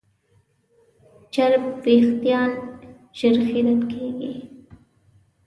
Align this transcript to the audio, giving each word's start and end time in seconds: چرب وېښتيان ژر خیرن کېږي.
چرب 1.33 1.63
وېښتيان 1.83 2.51
ژر 3.17 3.35
خیرن 3.47 3.79
کېږي. 3.91 4.33